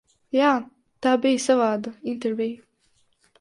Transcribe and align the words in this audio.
Jā, 0.35 0.53
tā 1.07 1.13
bija 1.25 1.43
savāda 1.43 1.93
intervija. 2.15 2.59